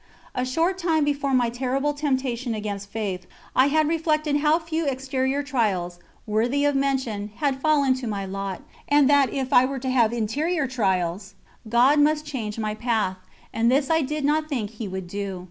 A 0.33 0.45
short 0.47 0.79
time 0.79 1.03
before 1.05 1.31
my 1.35 1.51
terrible 1.51 1.93
temptation 1.93 2.55
against 2.55 2.89
Faith, 2.89 3.27
I 3.55 3.67
had 3.67 3.87
reflected 3.87 4.37
how 4.37 4.57
few 4.57 4.87
exterior 4.87 5.43
trials, 5.43 5.99
worthy 6.25 6.65
of 6.65 6.73
mention, 6.75 7.29
had 7.35 7.61
fallen 7.61 7.93
to 8.01 8.07
my 8.07 8.25
lot, 8.25 8.63
and 8.87 9.07
that 9.11 9.31
if 9.31 9.53
I 9.53 9.63
were 9.65 9.77
to 9.77 9.91
have 9.91 10.11
interior 10.11 10.65
trials, 10.65 11.35
God 11.69 11.99
must 11.99 12.25
change 12.25 12.57
my 12.57 12.73
path; 12.73 13.17
and 13.53 13.71
this 13.71 13.91
I 13.91 14.01
did 14.01 14.25
not 14.25 14.49
think 14.49 14.71
He 14.71 14.87
would 14.87 15.05
do. 15.05 15.39